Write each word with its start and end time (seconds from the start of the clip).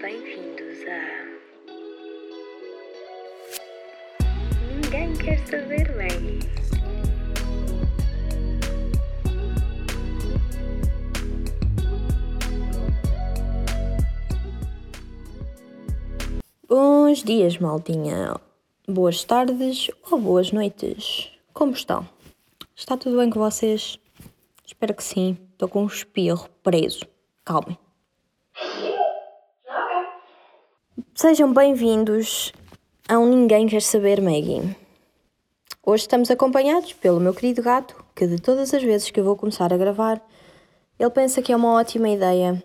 Bem-vindos 0.00 0.78
a. 0.88 1.70
Ninguém 4.72 5.14
quer 5.18 5.38
saber, 5.46 5.94
Maggie. 5.94 6.40
Bons 16.66 17.22
dias, 17.22 17.58
maldinha. 17.58 18.40
Boas 18.88 19.22
tardes 19.22 19.90
ou 20.10 20.18
boas 20.18 20.50
noites. 20.50 21.30
Como 21.52 21.72
estão? 21.72 22.08
Está 22.74 22.96
tudo 22.96 23.18
bem 23.18 23.28
com 23.28 23.38
vocês? 23.38 23.98
Espero 24.64 24.94
que 24.94 25.04
sim. 25.04 25.36
Estou 25.52 25.68
com 25.68 25.82
um 25.82 25.86
espirro 25.86 26.48
preso. 26.62 27.06
Calmem. 27.44 27.76
Sejam 31.14 31.52
bem-vindos 31.52 32.52
a 33.08 33.18
um 33.18 33.26
Ninguém 33.26 33.66
Quer 33.68 33.80
Saber 33.80 34.20
Maggie. 34.20 34.76
Hoje 35.86 36.02
estamos 36.02 36.30
acompanhados 36.30 36.92
pelo 36.92 37.20
meu 37.20 37.32
querido 37.32 37.62
gato, 37.62 38.04
que 38.14 38.26
de 38.26 38.40
todas 38.40 38.74
as 38.74 38.82
vezes 38.82 39.10
que 39.10 39.20
eu 39.20 39.24
vou 39.24 39.36
começar 39.36 39.72
a 39.72 39.76
gravar, 39.76 40.20
ele 40.98 41.10
pensa 41.10 41.40
que 41.40 41.52
é 41.52 41.56
uma 41.56 41.72
ótima 41.74 42.08
ideia 42.08 42.62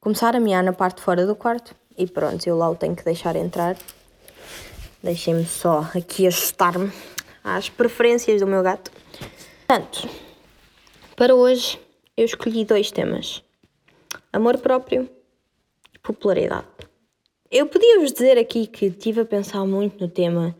começar 0.00 0.36
a 0.36 0.40
miar 0.40 0.62
na 0.62 0.72
parte 0.72 0.98
de 0.98 1.02
fora 1.02 1.26
do 1.26 1.34
quarto 1.34 1.74
e 1.98 2.06
pronto, 2.06 2.46
eu 2.46 2.56
lá 2.56 2.70
o 2.70 2.76
tenho 2.76 2.94
que 2.94 3.04
deixar 3.04 3.36
entrar. 3.36 3.76
Deixem-me 5.02 5.44
só 5.44 5.80
aqui 5.94 6.26
ajustar-me 6.26 6.92
às 7.42 7.68
preferências 7.68 8.40
do 8.40 8.46
meu 8.46 8.62
gato. 8.62 8.92
Portanto, 9.66 10.08
para 11.16 11.34
hoje 11.34 11.80
eu 12.16 12.24
escolhi 12.24 12.64
dois 12.64 12.90
temas: 12.90 13.42
amor 14.32 14.58
próprio 14.58 15.10
e 15.92 15.98
popularidade. 15.98 16.91
Eu 17.52 17.66
podia-vos 17.66 18.14
dizer 18.14 18.38
aqui 18.38 18.66
que 18.66 18.86
estive 18.86 19.20
a 19.20 19.24
pensar 19.26 19.66
muito 19.66 20.02
no 20.02 20.10
tema 20.10 20.56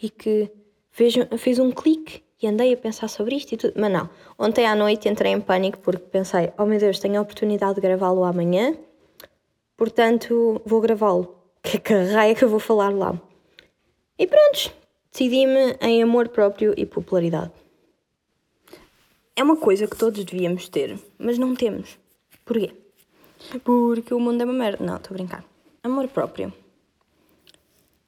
e 0.00 0.08
que 0.08 0.48
fez, 0.92 1.14
fiz 1.38 1.58
um 1.58 1.72
clique 1.72 2.22
e 2.40 2.46
andei 2.46 2.72
a 2.72 2.76
pensar 2.76 3.08
sobre 3.08 3.34
isto 3.34 3.52
e 3.52 3.56
tudo. 3.56 3.72
Mas 3.76 3.90
não, 3.90 4.08
ontem 4.38 4.64
à 4.64 4.76
noite 4.76 5.08
entrei 5.08 5.32
em 5.32 5.40
pânico 5.40 5.78
porque 5.78 6.04
pensei: 6.04 6.52
oh 6.56 6.64
meu 6.64 6.78
Deus, 6.78 7.00
tenho 7.00 7.18
a 7.18 7.22
oportunidade 7.22 7.74
de 7.74 7.80
gravá-lo 7.80 8.22
amanhã, 8.22 8.76
portanto 9.76 10.62
vou 10.64 10.80
gravá-lo. 10.80 11.34
Que 11.66 11.80
carraia 11.80 12.32
que 12.32 12.44
eu 12.44 12.48
vou 12.48 12.60
falar 12.60 12.94
lá. 12.94 13.20
E 14.16 14.24
pronto, 14.24 14.72
decidi-me 15.10 15.76
em 15.80 16.00
amor 16.00 16.28
próprio 16.28 16.72
e 16.76 16.86
popularidade. 16.86 17.50
É 19.34 19.42
uma 19.42 19.56
coisa 19.56 19.88
que 19.88 19.96
todos 19.96 20.24
devíamos 20.24 20.68
ter, 20.68 20.96
mas 21.18 21.38
não 21.38 21.56
temos. 21.56 21.98
Porquê? 22.44 22.72
Porque 23.64 24.14
o 24.14 24.20
mundo 24.20 24.42
é 24.42 24.44
uma 24.44 24.54
merda. 24.54 24.84
Não, 24.84 24.94
estou 24.94 25.12
a 25.12 25.18
brincar. 25.18 25.55
Amor 25.86 26.08
próprio. 26.08 26.52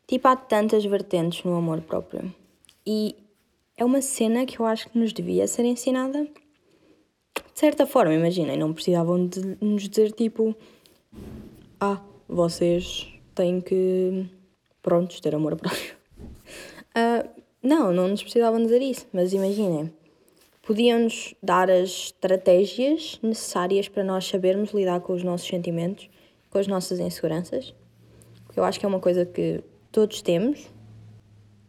Tipo, 0.04 0.26
há 0.26 0.34
tantas 0.34 0.84
vertentes 0.84 1.44
no 1.44 1.54
amor 1.54 1.80
próprio. 1.80 2.34
E 2.84 3.14
é 3.76 3.84
uma 3.84 4.02
cena 4.02 4.44
que 4.44 4.58
eu 4.58 4.66
acho 4.66 4.88
que 4.88 4.98
nos 4.98 5.12
devia 5.12 5.46
ser 5.46 5.64
ensinada 5.64 6.24
de 6.24 7.54
certa 7.54 7.86
forma. 7.86 8.12
Imaginem, 8.12 8.58
não 8.58 8.72
precisavam 8.72 9.28
de 9.28 9.56
nos 9.60 9.88
dizer 9.88 10.10
tipo: 10.10 10.56
Ah, 11.78 12.02
vocês 12.28 13.06
têm 13.32 13.60
que. 13.60 14.26
Prontos, 14.82 15.20
ter 15.20 15.36
amor 15.36 15.54
próprio. 15.54 15.94
Uh, 16.96 17.28
não, 17.62 17.92
não 17.92 18.08
nos 18.08 18.24
precisavam 18.24 18.60
dizer 18.60 18.82
isso, 18.82 19.06
mas 19.12 19.32
imaginem 19.32 19.92
podiam-nos 20.66 21.34
dar 21.42 21.70
as 21.70 21.88
estratégias 21.88 23.18
necessárias 23.22 23.88
para 23.88 24.04
nós 24.04 24.26
sabermos 24.26 24.70
lidar 24.72 25.00
com 25.00 25.14
os 25.14 25.22
nossos 25.22 25.48
sentimentos, 25.48 26.10
com 26.50 26.58
as 26.58 26.66
nossas 26.66 26.98
inseguranças, 26.98 27.74
porque 28.44 28.58
eu 28.58 28.64
acho 28.64 28.78
que 28.78 28.86
é 28.86 28.88
uma 28.88 29.00
coisa 29.00 29.24
que 29.24 29.62
todos 29.92 30.22
temos. 30.22 30.68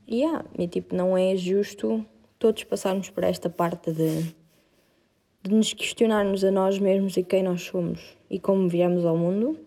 E, 0.08 0.22
yeah, 0.22 0.44
e 0.58 0.68
tipo, 0.68 0.96
não 0.96 1.18
é 1.18 1.36
justo 1.36 2.04
todos 2.40 2.64
passarmos 2.64 3.10
por 3.10 3.24
esta 3.24 3.50
parte 3.50 3.92
de, 3.92 4.34
de 5.44 5.54
nos 5.54 5.74
questionarmos 5.74 6.44
a 6.44 6.50
nós 6.50 6.80
mesmos 6.80 7.18
e 7.18 7.24
quem 7.24 7.44
nós 7.44 7.62
somos 7.62 8.18
e 8.30 8.40
como 8.40 8.70
viemos 8.70 9.06
ao 9.06 9.18
mundo, 9.18 9.58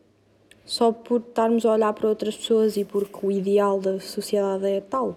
só 0.64 0.92
por 0.92 1.20
estarmos 1.20 1.66
a 1.66 1.72
olhar 1.72 1.92
para 1.92 2.08
outras 2.08 2.36
pessoas 2.36 2.76
e 2.76 2.84
porque 2.84 3.26
o 3.26 3.30
ideal 3.30 3.80
da 3.80 4.00
sociedade 4.00 4.66
é 4.66 4.80
tal. 4.80 5.16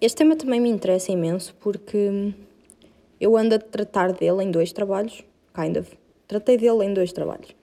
Este 0.00 0.16
tema 0.16 0.34
também 0.34 0.60
me 0.60 0.68
interessa 0.68 1.12
imenso 1.12 1.54
porque 1.60 2.34
eu 3.20 3.36
ando 3.36 3.54
a 3.54 3.58
tratar 3.58 4.12
dele 4.12 4.42
em 4.42 4.50
dois 4.50 4.72
trabalhos, 4.72 5.22
kind 5.54 5.76
of. 5.76 5.96
Tratei 6.26 6.56
dele 6.56 6.84
em 6.84 6.92
dois 6.92 7.12
trabalhos. 7.12 7.54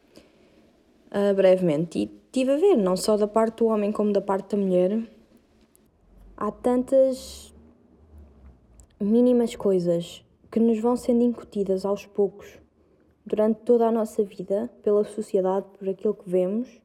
Uh, 1.12 1.34
brevemente. 1.34 2.00
E 2.00 2.08
tive 2.32 2.52
a 2.52 2.58
ver, 2.58 2.76
não 2.76 2.96
só 2.96 3.18
da 3.18 3.28
parte 3.28 3.58
do 3.58 3.66
homem 3.66 3.92
como 3.92 4.14
da 4.14 4.22
parte 4.22 4.56
da 4.56 4.62
mulher. 4.62 5.10
Há 6.38 6.52
tantas 6.52 7.54
mínimas 9.00 9.56
coisas 9.56 10.24
que 10.52 10.60
nos 10.60 10.80
vão 10.80 10.96
sendo 10.96 11.24
incutidas 11.24 11.86
aos 11.86 12.06
poucos 12.06 12.60
durante 13.26 13.62
toda 13.62 13.88
a 13.88 13.92
nossa 13.92 14.24
vida, 14.24 14.70
pela 14.82 15.04
sociedade, 15.04 15.68
por 15.78 15.88
aquilo 15.88 16.14
que 16.14 16.30
vemos, 16.30 16.82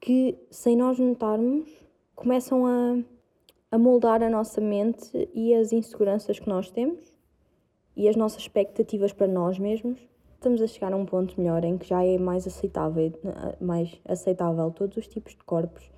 que 0.00 0.38
sem 0.50 0.76
nós 0.76 0.98
notarmos 0.98 1.68
começam 2.14 2.66
a, 2.66 2.98
a 3.70 3.78
moldar 3.78 4.22
a 4.22 4.28
nossa 4.28 4.60
mente 4.60 5.28
e 5.34 5.54
as 5.54 5.72
inseguranças 5.72 6.38
que 6.38 6.48
nós 6.48 6.70
temos 6.70 7.00
e 7.96 8.08
as 8.08 8.16
nossas 8.16 8.42
expectativas 8.42 9.12
para 9.12 9.26
nós 9.26 9.58
mesmos, 9.58 9.98
estamos 10.40 10.62
a 10.62 10.66
chegar 10.66 10.90
a 10.94 10.96
um 10.96 11.04
ponto 11.04 11.38
melhor 11.38 11.62
em 11.64 11.76
que 11.76 11.86
já 11.86 12.02
é 12.02 12.16
mais 12.16 12.46
aceitável, 12.46 13.12
mais 13.60 14.00
aceitável 14.06 14.70
todos 14.70 14.96
os 14.96 15.06
tipos 15.06 15.34
de 15.34 15.44
corpos 15.44 15.90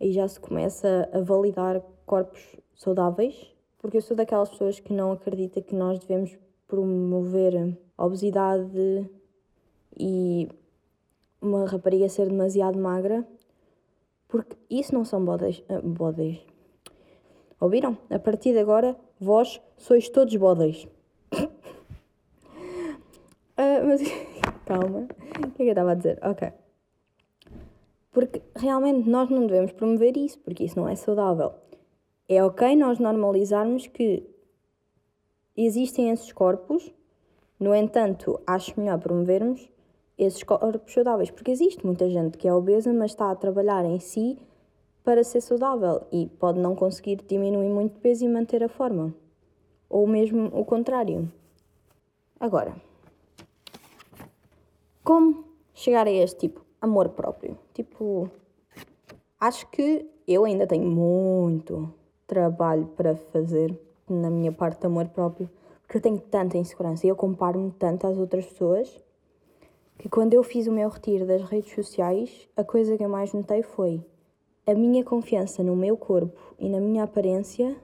e 0.00 0.12
já 0.12 0.26
se 0.28 0.38
começa 0.38 1.10
a 1.12 1.20
validar 1.20 1.82
corpos 2.06 2.40
saudáveis, 2.76 3.52
porque 3.78 3.96
eu 3.96 4.00
sou 4.00 4.16
daquelas 4.16 4.50
pessoas 4.50 4.78
que 4.78 4.92
não 4.92 5.10
acredita 5.10 5.60
que 5.60 5.74
nós 5.74 5.98
devemos 5.98 6.38
promover 6.68 7.76
a 7.98 8.06
obesidade 8.06 9.10
e 9.98 10.48
uma 11.40 11.66
rapariga 11.66 12.08
ser 12.08 12.28
demasiado 12.28 12.78
magra, 12.78 13.26
porque 14.28 14.56
isso 14.70 14.94
não 14.94 15.04
são 15.04 15.24
bodes. 15.24 15.58
Uh, 15.68 16.38
Ouviram? 17.58 17.98
A 18.08 18.18
partir 18.20 18.52
de 18.52 18.60
agora, 18.60 18.96
vós 19.18 19.60
sois 19.76 20.08
todos 20.08 20.36
bodes. 20.36 20.86
Uh, 23.56 23.86
mas 23.86 24.00
calma, 24.66 25.00
o 25.00 25.06
que 25.06 25.44
é 25.44 25.50
que 25.50 25.62
eu 25.62 25.68
estava 25.68 25.92
a 25.92 25.94
dizer? 25.94 26.18
Ok. 26.22 26.52
Porque 28.10 28.42
realmente 28.54 29.08
nós 29.08 29.30
não 29.30 29.46
devemos 29.46 29.72
promover 29.72 30.16
isso, 30.16 30.38
porque 30.40 30.64
isso 30.64 30.78
não 30.78 30.88
é 30.88 30.94
saudável. 30.94 31.54
É 32.28 32.42
ok 32.44 32.76
nós 32.76 32.98
normalizarmos 32.98 33.86
que 33.86 34.28
existem 35.56 36.10
esses 36.10 36.32
corpos, 36.32 36.92
no 37.58 37.74
entanto, 37.74 38.40
acho 38.46 38.78
melhor 38.78 38.98
promovermos 38.98 39.68
esses 40.18 40.42
corpos 40.42 40.92
saudáveis, 40.92 41.30
porque 41.30 41.50
existe 41.50 41.84
muita 41.84 42.08
gente 42.08 42.36
que 42.38 42.46
é 42.46 42.52
obesa, 42.52 42.92
mas 42.92 43.12
está 43.12 43.30
a 43.30 43.36
trabalhar 43.36 43.84
em 43.84 43.98
si 43.98 44.38
para 45.02 45.24
ser 45.24 45.40
saudável 45.40 46.06
e 46.12 46.26
pode 46.38 46.60
não 46.60 46.74
conseguir 46.76 47.16
diminuir 47.26 47.68
muito 47.68 47.98
peso 47.98 48.24
e 48.24 48.28
manter 48.28 48.62
a 48.62 48.68
forma. 48.68 49.14
Ou 49.88 50.06
mesmo 50.06 50.46
o 50.52 50.64
contrário. 50.64 51.30
Agora, 52.38 52.74
como 55.12 55.44
chegar 55.74 56.06
a 56.06 56.10
este 56.10 56.48
tipo 56.48 56.64
amor 56.80 57.10
próprio? 57.10 57.58
Tipo, 57.74 58.30
acho 59.38 59.68
que 59.68 60.08
eu 60.26 60.46
ainda 60.46 60.66
tenho 60.66 60.86
muito 60.86 61.92
trabalho 62.26 62.86
para 62.96 63.14
fazer 63.14 63.78
na 64.08 64.30
minha 64.30 64.50
parte 64.50 64.80
de 64.80 64.86
amor 64.86 65.08
próprio, 65.08 65.50
porque 65.82 65.98
eu 65.98 66.00
tenho 66.00 66.18
tanta 66.18 66.56
insegurança 66.56 67.04
e 67.06 67.10
eu 67.10 67.16
comparo-me 67.16 67.70
tanto 67.72 68.06
às 68.06 68.16
outras 68.16 68.46
pessoas 68.46 69.04
que 69.98 70.08
quando 70.08 70.32
eu 70.32 70.42
fiz 70.42 70.66
o 70.66 70.72
meu 70.72 70.88
retiro 70.88 71.26
das 71.26 71.42
redes 71.42 71.74
sociais, 71.74 72.48
a 72.56 72.64
coisa 72.64 72.96
que 72.96 73.04
eu 73.04 73.08
mais 73.10 73.34
notei 73.34 73.62
foi 73.62 74.02
a 74.66 74.72
minha 74.72 75.04
confiança 75.04 75.62
no 75.62 75.76
meu 75.76 75.94
corpo 75.94 76.40
e 76.58 76.70
na 76.70 76.80
minha 76.80 77.04
aparência. 77.04 77.76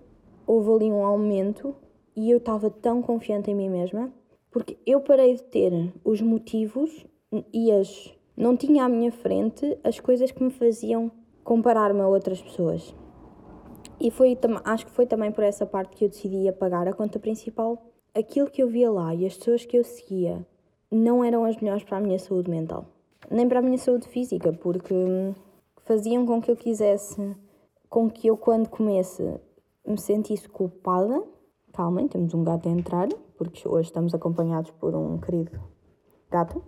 Houve 0.47 0.71
ali 0.71 0.91
um 0.91 1.05
aumento 1.05 1.77
e 2.17 2.31
eu 2.31 2.39
estava 2.39 2.71
tão 2.71 3.03
confiante 3.03 3.51
em 3.51 3.55
mim 3.55 3.69
mesma 3.69 4.11
porque 4.51 4.79
eu 4.87 5.01
parei 5.01 5.35
de 5.35 5.43
ter 5.43 5.93
os 6.03 6.23
motivos 6.23 7.07
e 7.53 7.71
as. 7.73 8.15
Não 8.37 8.57
tinha 8.57 8.85
à 8.85 8.89
minha 8.89 9.11
frente 9.11 9.79
as 9.83 9.99
coisas 9.99 10.31
que 10.31 10.43
me 10.43 10.51
faziam 10.51 11.11
comparar-me 11.43 12.01
a 12.01 12.07
outras 12.07 12.41
pessoas. 12.41 12.95
E 14.01 14.11
foi, 14.11 14.39
acho 14.65 14.87
que 14.87 14.93
foi 14.93 15.07
também 15.07 15.33
por 15.33 15.43
essa 15.43 15.67
parte 15.67 15.97
que 15.97 16.05
eu 16.05 16.09
decidi 16.09 16.49
apagar 16.49 16.87
a 16.87 16.93
conta 16.93 17.19
principal. 17.19 17.91
Aquilo 18.15 18.49
que 18.49 18.63
eu 18.63 18.69
via 18.69 18.91
lá 18.91 19.13
e 19.15 19.27
as 19.27 19.37
pessoas 19.37 19.65
que 19.65 19.77
eu 19.77 19.83
seguia 19.83 20.47
não 20.91 21.25
eram 21.25 21.45
as 21.45 21.57
melhores 21.57 21.83
para 21.83 21.99
a 21.99 22.01
minha 22.01 22.19
saúde 22.19 22.49
mental, 22.49 22.87
nem 23.31 23.49
para 23.49 23.59
a 23.59 23.63
minha 23.63 23.77
saúde 23.77 24.09
física, 24.09 24.53
porque 24.53 24.95
faziam 25.85 26.25
com 26.25 26.41
que 26.41 26.51
eu 26.51 26.57
quisesse, 26.57 27.37
com 27.91 28.09
que 28.09 28.29
eu, 28.29 28.37
quando 28.37 28.69
comesse, 28.69 29.41
me 29.87 30.01
sentisse 30.01 30.49
culpada. 30.49 31.23
Calmem, 31.73 32.09
temos 32.09 32.33
um 32.35 32.45
gato 32.45 32.69
a 32.69 32.73
entrar, 32.73 33.09
porque 33.37 33.69
hoje 33.69 33.89
estamos 33.89 34.15
acompanhados 34.15 34.71
por 34.73 34.95
um 34.95 35.19
querido 35.19 35.61
gato 36.31 36.63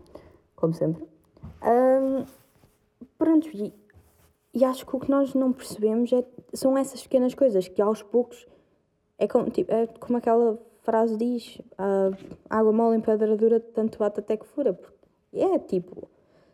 como 0.61 0.75
sempre. 0.75 1.05
Ahm, 1.63 2.25
pronto, 3.19 3.49
e, 3.55 3.73
e 4.55 4.65
acho 4.65 4.87
que 4.87 4.95
o 4.95 5.01
que 5.01 5.11
nós 5.11 5.35
não 5.35 5.53
percebemos 5.53 6.13
é, 6.13 6.25
são 6.53 6.77
essas 6.77 7.03
pequenas 7.03 7.35
coisas 7.35 7.67
que 7.67 7.81
aos 7.81 8.03
poucos 8.03 8.47
é 9.19 9.27
como, 9.27 9.51
tipo, 9.51 9.73
é 9.73 9.87
como 9.87 10.19
aquela 10.19 10.59
frase 10.83 11.17
diz: 11.17 11.61
a 11.79 12.59
água 12.59 12.73
mole 12.73 12.97
em 12.97 13.01
pedra 13.01 13.37
dura, 13.37 13.61
tanto 13.61 13.99
bate 13.99 14.21
até 14.21 14.37
que 14.37 14.47
fura. 14.47 14.79
É 15.33 15.59
tipo, 15.59 16.09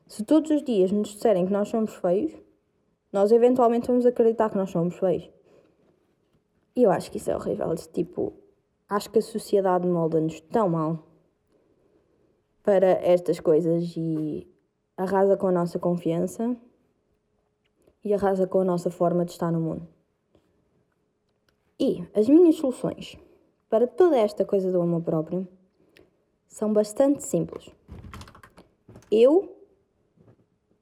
se 0.06 0.24
todos 0.24 0.50
os 0.50 0.62
dias 0.62 0.92
nos 0.92 1.08
disserem 1.08 1.46
que 1.46 1.52
nós 1.52 1.68
somos 1.68 1.94
feios, 1.94 2.32
nós 3.12 3.32
eventualmente 3.32 3.88
vamos 3.88 4.04
acreditar 4.04 4.50
que 4.50 4.56
nós 4.56 4.70
somos 4.70 4.96
feios. 4.96 5.30
E 6.74 6.82
eu 6.82 6.90
acho 6.90 7.10
que 7.10 7.16
isso 7.16 7.30
é 7.30 7.36
horrível. 7.36 7.74
Tipo, 7.92 8.34
acho 8.88 9.10
que 9.10 9.18
a 9.18 9.22
sociedade 9.22 9.86
molda-nos 9.86 10.40
tão 10.42 10.68
mal 10.68 11.02
para 12.66 12.98
estas 13.00 13.38
coisas 13.38 13.94
e 13.96 14.44
arrasa 14.96 15.36
com 15.36 15.46
a 15.46 15.52
nossa 15.52 15.78
confiança 15.78 16.56
e 18.04 18.12
arrasa 18.12 18.44
com 18.44 18.58
a 18.58 18.64
nossa 18.64 18.90
forma 18.90 19.24
de 19.24 19.30
estar 19.30 19.52
no 19.52 19.60
mundo. 19.60 19.86
E 21.78 22.04
as 22.12 22.28
minhas 22.28 22.56
soluções 22.56 23.16
para 23.70 23.86
toda 23.86 24.18
esta 24.18 24.44
coisa 24.44 24.72
do 24.72 24.80
amor 24.80 25.02
próprio 25.02 25.46
são 26.48 26.72
bastante 26.72 27.22
simples. 27.22 27.70
Eu 29.12 29.56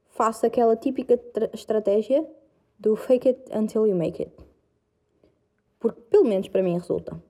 faço 0.07 0.43
aquela 0.43 0.75
típica 0.75 1.19
estratégia 1.53 2.27
do 2.79 2.95
fake 2.95 3.27
it 3.27 3.41
until 3.55 3.85
you 3.85 3.95
make 3.95 4.23
it. 4.23 4.35
Porque 5.79 6.01
pelo 6.01 6.25
menos 6.25 6.47
para 6.47 6.63
mim 6.63 6.73
resulta. 6.73 7.21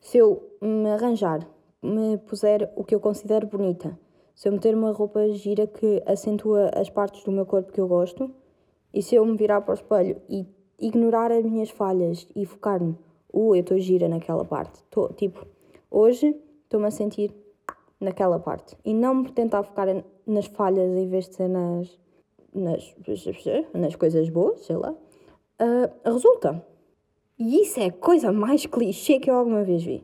Se 0.00 0.18
eu 0.18 0.56
me 0.60 0.90
arranjar, 0.90 1.46
me 1.82 2.18
puser 2.18 2.72
o 2.76 2.84
que 2.84 2.94
eu 2.94 3.00
considero 3.00 3.46
bonita, 3.46 3.98
se 4.34 4.48
eu 4.48 4.52
meter 4.52 4.74
uma 4.74 4.92
roupa 4.92 5.28
gira 5.32 5.66
que 5.66 6.02
acentua 6.06 6.70
as 6.74 6.88
partes 6.88 7.22
do 7.24 7.30
meu 7.32 7.44
corpo 7.44 7.72
que 7.72 7.80
eu 7.80 7.86
gosto, 7.86 8.34
e 8.92 9.02
se 9.02 9.14
eu 9.14 9.24
me 9.26 9.36
virar 9.36 9.60
para 9.60 9.72
o 9.72 9.74
espelho 9.74 10.20
e 10.28 10.46
ignorar 10.78 11.30
as 11.30 11.44
minhas 11.44 11.70
falhas 11.70 12.26
e 12.34 12.46
focar-me, 12.46 12.96
uh, 13.32 13.54
eu 13.54 13.60
estou 13.60 13.78
gira 13.78 14.08
naquela 14.08 14.44
parte. 14.44 14.82
Tô, 14.90 15.08
tipo, 15.12 15.46
hoje 15.90 16.34
estou-me 16.64 16.86
a 16.86 16.90
sentir 16.90 17.34
naquela 18.00 18.38
parte. 18.38 18.76
E 18.84 18.94
não 18.94 19.14
me 19.14 19.30
tentar 19.30 19.62
focar 19.62 19.86
nas 20.26 20.46
falhas 20.46 20.88
em 20.96 21.06
vez 21.06 21.28
de 21.28 21.36
ser 21.36 21.48
nas, 21.48 21.98
nas, 22.54 22.94
nas 23.74 23.94
coisas 23.96 24.28
boas, 24.30 24.60
sei 24.64 24.76
lá. 24.76 24.92
Uh, 24.92 26.10
resulta. 26.10 26.64
E 27.38 27.62
isso 27.62 27.78
é 27.78 27.86
a 27.86 27.92
coisa 27.92 28.32
mais 28.32 28.66
clichê 28.66 29.18
que 29.18 29.30
eu 29.30 29.34
alguma 29.34 29.62
vez 29.62 29.84
vi. 29.84 30.02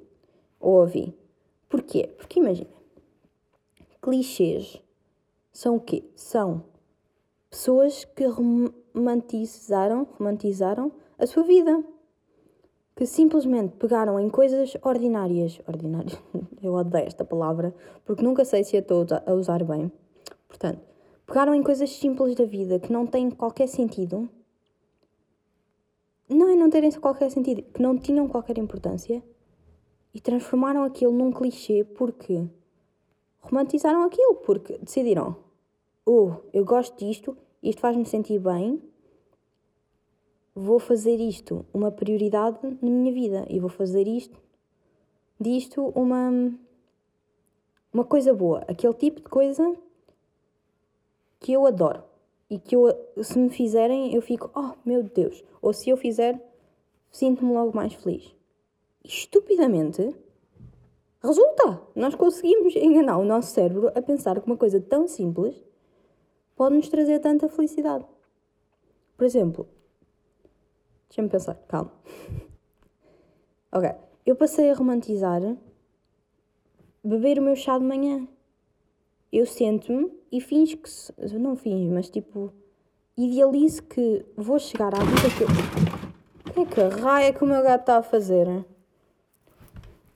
Ou 0.61 0.81
ouvi. 0.81 1.14
Porquê? 1.68 2.08
Porque 2.16 2.40
imagina. 2.40 2.70
Clichês 4.00 4.80
são 5.52 5.76
o 5.76 5.80
quê? 5.80 6.04
São 6.14 6.62
pessoas 7.50 8.04
que 8.04 8.24
romantizaram, 8.26 10.06
romantizaram 10.18 10.92
a 11.18 11.26
sua 11.26 11.42
vida. 11.42 11.82
Que 12.94 13.04
simplesmente 13.04 13.76
pegaram 13.76 14.18
em 14.18 14.30
coisas 14.30 14.76
ordinárias. 14.82 15.60
Ordinárias. 15.66 16.18
Eu 16.62 16.74
odeio 16.74 17.06
esta 17.06 17.24
palavra 17.24 17.74
porque 18.04 18.22
nunca 18.22 18.44
sei 18.44 18.64
se 18.64 18.76
a 18.76 18.80
estou 18.80 19.04
a 19.26 19.32
usar 19.34 19.62
bem. 19.64 19.90
Portanto, 20.48 20.80
pegaram 21.26 21.54
em 21.54 21.62
coisas 21.62 21.90
simples 21.90 22.34
da 22.34 22.44
vida 22.44 22.78
que 22.78 22.92
não 22.92 23.06
têm 23.06 23.30
qualquer 23.30 23.66
sentido 23.66 24.28
não 26.28 26.48
é 26.48 26.56
não 26.56 26.68
terem 26.68 26.90
qualquer 26.92 27.30
sentido, 27.30 27.62
que 27.62 27.80
não 27.80 27.96
tinham 27.96 28.26
qualquer 28.26 28.58
importância 28.58 29.22
e 30.16 30.20
transformaram 30.20 30.82
aquilo 30.82 31.12
num 31.12 31.30
clichê 31.30 31.84
porque 31.84 32.48
romantizaram 33.38 34.02
aquilo, 34.02 34.36
porque 34.36 34.78
decidiram: 34.78 35.36
oh, 36.06 36.36
eu 36.54 36.64
gosto 36.64 36.96
disto, 37.04 37.36
isto 37.62 37.82
faz-me 37.82 38.06
sentir 38.06 38.38
bem, 38.38 38.82
vou 40.54 40.78
fazer 40.78 41.16
isto 41.16 41.66
uma 41.72 41.92
prioridade 41.92 42.58
na 42.80 42.90
minha 42.90 43.12
vida 43.12 43.44
e 43.50 43.60
vou 43.60 43.68
fazer 43.68 44.08
isto, 44.08 44.40
disto 45.38 45.92
uma, 45.94 46.30
uma 47.92 48.04
coisa 48.04 48.32
boa, 48.32 48.64
aquele 48.66 48.94
tipo 48.94 49.20
de 49.20 49.28
coisa 49.28 49.76
que 51.40 51.52
eu 51.52 51.66
adoro 51.66 52.02
e 52.48 52.58
que 52.58 52.74
eu, 52.74 52.86
se 53.22 53.38
me 53.38 53.50
fizerem, 53.50 54.14
eu 54.14 54.22
fico, 54.22 54.50
oh 54.54 54.72
meu 54.82 55.02
Deus, 55.02 55.44
ou 55.60 55.74
se 55.74 55.90
eu 55.90 55.96
fizer, 55.98 56.40
sinto-me 57.10 57.52
logo 57.52 57.76
mais 57.76 57.92
feliz. 57.92 58.35
Estupidamente, 59.06 60.14
resulta! 61.22 61.80
Nós 61.94 62.14
conseguimos 62.14 62.74
enganar 62.74 63.18
o 63.18 63.24
nosso 63.24 63.52
cérebro 63.52 63.92
a 63.94 64.02
pensar 64.02 64.40
que 64.40 64.46
uma 64.46 64.56
coisa 64.56 64.80
tão 64.80 65.06
simples 65.06 65.54
pode 66.56 66.74
nos 66.74 66.88
trazer 66.88 67.20
tanta 67.20 67.48
felicidade. 67.48 68.04
Por 69.16 69.24
exemplo, 69.24 69.68
deixa-me 71.08 71.28
pensar, 71.28 71.54
calma. 71.68 71.92
ok, 73.72 73.90
eu 74.26 74.34
passei 74.34 74.70
a 74.70 74.74
romantizar 74.74 75.40
beber 77.04 77.38
o 77.38 77.42
meu 77.42 77.54
chá 77.54 77.78
de 77.78 77.84
manhã 77.84 78.26
eu 79.32 79.44
sento-me 79.44 80.10
e 80.30 80.40
finjo 80.40 80.78
que. 80.78 80.88
Se, 80.88 81.12
não 81.38 81.56
finjo, 81.56 81.92
mas 81.92 82.08
tipo. 82.08 82.52
Idealizo 83.18 83.82
que 83.84 84.24
vou 84.36 84.58
chegar 84.58 84.94
à 84.94 84.98
vida 84.98 85.28
que 85.36 85.42
eu. 85.42 86.62
O 86.62 86.66
que 86.66 86.80
é 86.80 86.90
que 86.90 87.00
raia 87.00 87.32
que 87.32 87.42
o 87.42 87.46
meu 87.46 87.62
gato 87.62 87.80
está 87.80 87.96
a 87.98 88.02
fazer? 88.02 88.46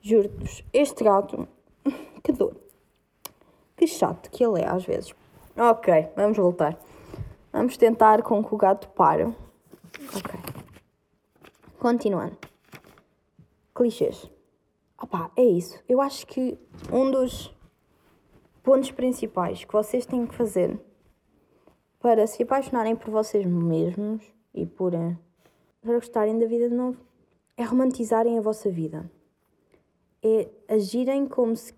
Juro-vos, 0.01 0.63
este 0.73 1.03
gato. 1.03 1.47
Que 2.23 2.31
dor. 2.31 2.55
Que 3.75 3.87
chato 3.87 4.29
que 4.29 4.43
ele 4.43 4.61
é 4.61 4.67
às 4.67 4.85
vezes. 4.85 5.15
Ok, 5.57 6.09
vamos 6.15 6.37
voltar. 6.37 6.77
Vamos 7.51 7.77
tentar 7.77 8.21
com 8.21 8.43
que 8.43 8.53
o 8.53 8.57
gato 8.57 8.87
pare. 8.89 9.23
Ok. 9.23 10.39
Continuando. 11.79 12.37
Clichês. 13.73 14.29
Opá, 15.01 15.31
é 15.35 15.43
isso. 15.43 15.79
Eu 15.89 15.99
acho 15.99 16.27
que 16.27 16.59
um 16.93 17.09
dos 17.09 17.51
pontos 18.61 18.91
principais 18.91 19.65
que 19.65 19.73
vocês 19.73 20.05
têm 20.05 20.27
que 20.27 20.35
fazer 20.35 20.79
para 21.99 22.27
se 22.27 22.43
apaixonarem 22.43 22.95
por 22.95 23.09
vocês 23.09 23.45
mesmos 23.45 24.23
e 24.53 24.65
por, 24.65 24.93
eh, 24.93 25.17
para 25.81 25.95
gostarem 25.95 26.37
da 26.37 26.45
vida 26.45 26.69
de 26.69 26.75
novo 26.75 26.99
é 27.57 27.63
romantizarem 27.63 28.37
a 28.37 28.41
vossa 28.41 28.69
vida. 28.69 29.09
É 30.23 30.49
agirem 30.67 31.27
como 31.27 31.55
se 31.55 31.73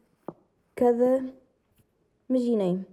cada. 0.76 1.24
Imaginem, 2.30 2.86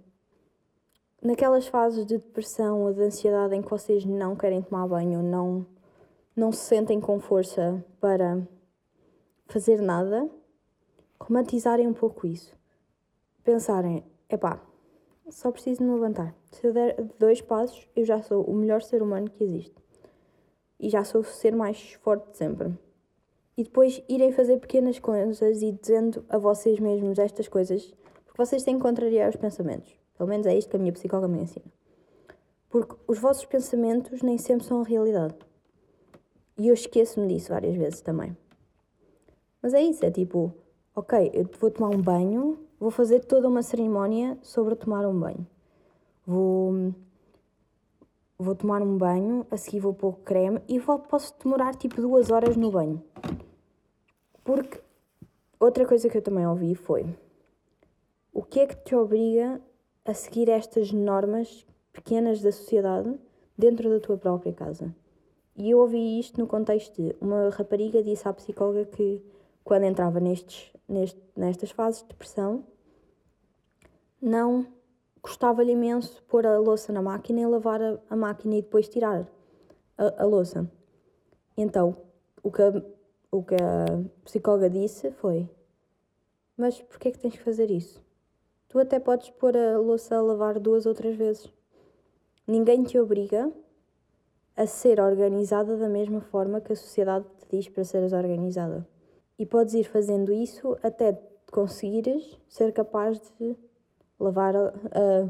naquelas 1.21 1.67
fases 1.67 2.05
de 2.05 2.17
depressão 2.17 2.83
ou 2.83 2.93
de 2.93 3.01
ansiedade 3.01 3.55
em 3.55 3.61
que 3.61 3.69
vocês 3.69 4.05
não 4.05 4.35
querem 4.35 4.61
tomar 4.61 4.87
banho, 4.87 5.23
não, 5.23 5.65
não 6.35 6.51
se 6.51 6.65
sentem 6.65 6.99
com 6.99 7.19
força 7.19 7.83
para 7.99 8.45
fazer 9.47 9.81
nada, 9.81 10.29
romantizarem 11.19 11.87
um 11.87 11.93
pouco 11.93 12.27
isso 12.27 12.55
pensarem, 13.43 14.03
epá, 14.29 14.61
só 15.29 15.51
preciso 15.51 15.83
me 15.83 15.93
levantar. 15.93 16.35
Se 16.51 16.67
eu 16.67 16.73
der 16.73 16.95
dois 17.17 17.41
passos, 17.41 17.87
eu 17.95 18.05
já 18.05 18.21
sou 18.21 18.43
o 18.43 18.53
melhor 18.53 18.81
ser 18.81 19.01
humano 19.01 19.29
que 19.29 19.43
existe. 19.43 19.75
E 20.79 20.89
já 20.89 21.03
sou 21.03 21.21
o 21.21 21.23
ser 21.23 21.55
mais 21.55 21.93
forte 21.93 22.31
de 22.31 22.37
sempre. 22.37 22.77
E 23.57 23.63
depois 23.63 24.01
irem 24.07 24.31
fazer 24.31 24.57
pequenas 24.57 24.99
coisas 24.99 25.61
e 25.61 25.71
dizendo 25.71 26.23
a 26.29 26.37
vocês 26.37 26.79
mesmos 26.79 27.19
estas 27.19 27.47
coisas, 27.47 27.93
porque 28.25 28.37
vocês 28.37 28.63
têm 28.63 28.75
que 28.75 28.81
contrariar 28.81 29.29
os 29.29 29.35
pensamentos. 29.35 29.93
Pelo 30.17 30.29
menos 30.29 30.45
é 30.45 30.57
isto 30.57 30.69
que 30.69 30.75
a 30.75 30.79
minha 30.79 30.93
psicóloga 30.93 31.27
me 31.27 31.41
ensina. 31.41 31.65
Porque 32.69 32.95
os 33.07 33.19
vossos 33.19 33.45
pensamentos 33.45 34.21
nem 34.21 34.37
sempre 34.37 34.65
são 34.65 34.81
a 34.81 34.85
realidade. 34.85 35.35
E 36.57 36.67
eu 36.67 36.73
esqueço-me 36.73 37.27
disso 37.27 37.49
várias 37.49 37.75
vezes 37.75 38.01
também. 38.01 38.35
Mas 39.61 39.73
é 39.73 39.81
isso, 39.81 40.05
é 40.05 40.11
tipo, 40.11 40.53
ok, 40.95 41.31
eu 41.33 41.49
vou 41.59 41.69
tomar 41.69 41.89
um 41.89 42.01
banho, 42.01 42.57
Vou 42.81 42.89
fazer 42.89 43.19
toda 43.19 43.47
uma 43.47 43.61
cerimónia 43.61 44.39
sobre 44.41 44.73
tomar 44.73 45.05
um 45.05 45.13
banho. 45.13 45.45
Vou, 46.25 46.91
vou 48.39 48.55
tomar 48.55 48.81
um 48.81 48.97
banho, 48.97 49.45
a 49.51 49.55
seguir 49.55 49.79
vou 49.79 49.93
pôr 49.93 50.17
creme 50.25 50.59
e 50.67 50.79
vou, 50.79 50.97
posso 50.97 51.31
demorar 51.43 51.75
tipo 51.75 52.01
duas 52.01 52.31
horas 52.31 52.57
no 52.57 52.71
banho. 52.71 52.99
Porque 54.43 54.79
outra 55.59 55.85
coisa 55.85 56.09
que 56.09 56.17
eu 56.17 56.21
também 56.21 56.45
ouvi 56.47 56.75
foi 56.75 57.05
o 58.33 58.41
que 58.43 58.59
é 58.61 58.67
que 58.67 58.75
te 58.75 58.95
obriga 58.95 59.61
a 60.05 60.13
seguir 60.13 60.49
estas 60.49 60.91
normas 60.91 61.65
pequenas 61.91 62.41
da 62.41 62.51
sociedade 62.51 63.19
dentro 63.57 63.89
da 63.89 63.99
tua 63.99 64.17
própria 64.17 64.53
casa? 64.53 64.93
E 65.55 65.69
eu 65.69 65.79
ouvi 65.79 66.19
isto 66.19 66.39
no 66.39 66.47
contexto 66.47 67.01
de 67.01 67.15
uma 67.19 67.49
rapariga 67.49 68.01
disse 68.01 68.27
à 68.27 68.33
psicóloga 68.33 68.85
que 68.85 69.21
quando 69.63 69.83
entrava 69.83 70.19
nestes, 70.19 70.73
neste, 70.87 71.21
nestas 71.35 71.71
fases 71.71 72.01
de 72.01 72.07
depressão, 72.07 72.63
não 74.21 74.65
gostava-lhe 75.21 75.73
imenso 75.73 76.23
pôr 76.23 76.47
a 76.47 76.57
louça 76.57 76.91
na 76.91 77.01
máquina 77.01 77.41
e 77.41 77.45
lavar 77.45 77.81
a, 77.81 77.99
a 78.09 78.15
máquina 78.15 78.55
e 78.55 78.61
depois 78.61 78.87
tirar 78.87 79.27
a, 79.97 80.23
a, 80.23 80.25
louça. 80.25 80.69
Então, 81.55 81.95
o 82.41 82.51
que, 82.51 82.61
a, 82.61 82.83
o 83.31 83.41
que 83.41 83.55
a 83.55 83.85
psicóloga 84.25 84.69
disse 84.69 85.09
foi: 85.11 85.49
Mas 86.57 86.81
porquê 86.81 87.07
é 87.07 87.11
que 87.11 87.19
tens 87.19 87.31
que 87.31 87.43
fazer 87.43 87.71
isso? 87.71 88.03
Tu 88.67 88.77
até 88.77 88.99
podes 88.99 89.29
pôr 89.31 89.55
a 89.57 89.77
louça 89.77 90.15
a 90.15 90.21
lavar 90.21 90.59
duas 90.59 90.85
ou 90.85 90.93
três 90.93 91.15
vezes. 91.15 91.51
Ninguém 92.45 92.83
te 92.83 92.99
obriga 92.99 93.51
a 94.55 94.65
ser 94.65 94.99
organizada 94.99 95.77
da 95.77 95.87
mesma 95.87 96.21
forma 96.21 96.61
que 96.61 96.73
a 96.73 96.75
sociedade 96.75 97.25
te 97.39 97.57
diz 97.57 97.69
para 97.69 97.83
seres 97.83 98.13
organizada. 98.13 98.87
E 99.39 99.45
podes 99.45 99.73
ir 99.73 99.85
fazendo 99.85 100.31
isso 100.31 100.77
até 100.83 101.17
conseguires 101.51 102.37
ser 102.47 102.71
capaz 102.71 103.19
de 103.39 103.55
lavar, 104.19 104.55
a, 104.55 104.67
a 104.67 105.29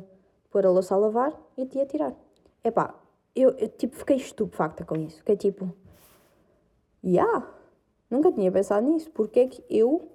pôr 0.49 0.65
a 0.65 0.69
louça 0.69 0.95
a 0.95 0.97
lavar 0.97 1.39
e 1.57 1.65
te 1.65 1.79
atirar. 1.79 2.15
Epá, 2.63 2.93
eu, 3.35 3.51
eu 3.51 3.69
tipo 3.69 3.95
fiquei 3.95 4.17
estupefacta 4.17 4.85
com 4.85 4.95
isso. 4.95 5.17
Fiquei 5.17 5.37
tipo, 5.37 5.73
yeah, 7.03 7.47
nunca 8.11 8.31
tinha 8.31 8.51
pensado 8.51 8.85
nisso. 8.85 9.09
Porque 9.11 9.39
é 9.39 9.47
que 9.47 9.63
eu 9.69 10.11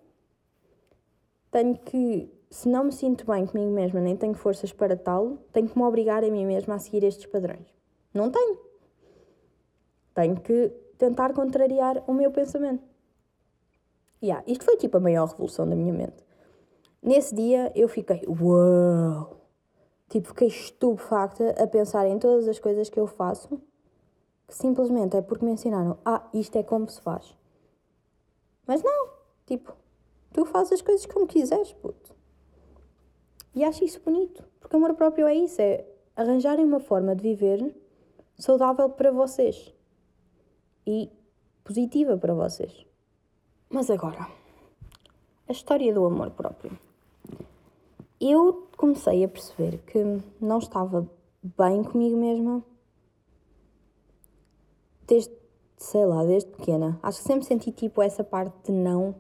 tenho 1.50 1.76
que, 1.78 2.30
se 2.50 2.68
não 2.68 2.84
me 2.84 2.92
sinto 2.92 3.26
bem 3.26 3.46
comigo 3.46 3.70
mesma, 3.70 4.00
nem 4.00 4.16
tenho 4.16 4.34
forças 4.34 4.72
para 4.72 4.96
tal, 4.96 5.38
tenho 5.52 5.68
que 5.68 5.76
me 5.76 5.84
obrigar 5.84 6.22
a 6.22 6.30
mim 6.30 6.44
mesma 6.44 6.74
a 6.74 6.78
seguir 6.78 7.02
estes 7.02 7.26
padrões? 7.26 7.66
Não 8.12 8.30
tenho. 8.30 8.58
Tenho 10.14 10.40
que 10.40 10.68
tentar 10.98 11.32
contrariar 11.32 12.04
o 12.06 12.12
meu 12.12 12.30
pensamento. 12.30 12.84
Yeah, 14.22 14.44
isto 14.46 14.64
foi 14.64 14.76
tipo 14.76 14.96
a 14.96 15.00
maior 15.00 15.28
revolução 15.28 15.68
da 15.68 15.74
minha 15.74 15.92
mente. 15.92 16.24
Nesse 17.02 17.34
dia 17.34 17.72
eu 17.74 17.88
fiquei, 17.88 18.22
uau! 18.26 19.36
Tipo, 20.08 20.28
fiquei 20.28 20.48
estupefacta 20.48 21.50
a 21.62 21.66
pensar 21.66 22.06
em 22.06 22.18
todas 22.18 22.46
as 22.46 22.58
coisas 22.58 22.88
que 22.88 22.98
eu 22.98 23.06
faço 23.06 23.60
que 24.46 24.54
simplesmente 24.54 25.16
é 25.16 25.22
porque 25.22 25.44
me 25.44 25.52
ensinaram, 25.52 25.98
ah, 26.04 26.28
isto 26.32 26.56
é 26.56 26.62
como 26.62 26.88
se 26.88 27.00
faz. 27.00 27.36
Mas 28.66 28.82
não, 28.82 29.10
tipo, 29.46 29.72
tu 30.32 30.44
fazes 30.44 30.74
as 30.74 30.82
coisas 30.82 31.06
como 31.06 31.26
quiseres, 31.26 31.72
puto. 31.72 32.14
E 33.54 33.64
acho 33.64 33.84
isso 33.84 34.00
bonito, 34.00 34.44
porque 34.60 34.76
amor 34.76 34.94
próprio 34.94 35.26
é 35.26 35.34
isso, 35.34 35.60
é 35.62 35.86
arranjarem 36.14 36.64
uma 36.64 36.80
forma 36.80 37.14
de 37.14 37.22
viver 37.22 37.74
saudável 38.38 38.90
para 38.90 39.10
vocês 39.10 39.72
e 40.86 41.10
positiva 41.64 42.16
para 42.16 42.34
vocês. 42.34 42.86
Mas 43.70 43.90
agora, 43.90 44.28
a 45.48 45.52
história 45.52 45.92
do 45.92 46.04
amor 46.04 46.30
próprio. 46.30 46.78
Eu 48.20 48.68
comecei 48.76 49.24
a 49.24 49.28
perceber 49.28 49.78
que 49.78 49.98
não 50.40 50.58
estava 50.58 51.08
bem 51.42 51.82
comigo 51.84 52.16
mesma 52.16 52.64
desde, 55.06 55.34
sei 55.76 56.04
lá, 56.04 56.24
desde 56.24 56.50
pequena. 56.50 56.98
Acho 57.02 57.18
que 57.18 57.24
sempre 57.24 57.46
senti 57.46 57.70
tipo 57.70 58.02
essa 58.02 58.24
parte 58.24 58.54
de 58.64 58.72
não, 58.72 59.14